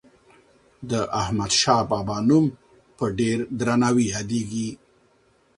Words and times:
د 0.89 0.91
احمدشاه 1.21 1.83
بابا 1.91 2.17
نوم 2.29 2.45
په 2.97 3.05
ډېر 3.19 3.37
درناوي 3.59 4.05
یادیږي. 4.15 4.69